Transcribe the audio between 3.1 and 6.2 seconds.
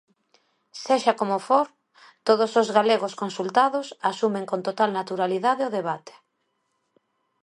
consultados asumen con total naturalidade o debate.